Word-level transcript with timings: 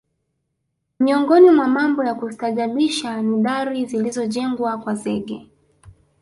Miongoni 0.99 1.49
mwa 1.51 1.67
mambo 1.67 2.03
ya 2.03 2.15
kustaajabisha 2.15 3.21
ni 3.21 3.43
dari 3.43 3.85
zilizojengwa 3.85 4.77
kwa 4.77 4.95
zege 4.95 5.47